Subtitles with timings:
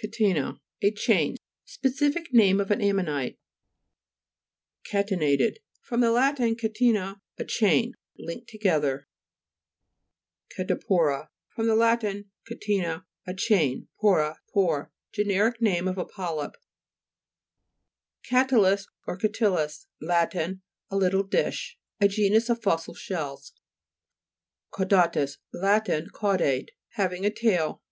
[0.00, 0.60] CATE'NA Lat.
[0.82, 1.36] A chain.
[1.64, 3.36] Specific name of an ammonite
[4.84, 4.96] (p.
[4.96, 5.54] 152).
[5.56, 5.96] CA'TENATED fr.
[5.96, 6.36] lat.
[6.36, 7.92] catena, a chain.
[8.16, 9.08] Linked together.
[10.56, 11.62] CATEXIPO'RA fr.
[11.64, 12.04] lat.
[12.46, 14.92] catena, a chain, pora, pore.
[15.12, 16.52] Generic name of a polyp
[18.22, 18.36] (p.
[18.36, 18.46] 31).
[18.76, 20.34] CA'TYIUS or CATILLUS Lat.
[20.36, 20.60] A
[20.96, 21.76] little dish.
[22.00, 23.52] A genus of fossil shells
[24.78, 24.84] (p.
[24.84, 24.86] 74).
[24.86, 25.86] CAUDA'TUS Lat.
[26.12, 27.82] Caudate; having a tail.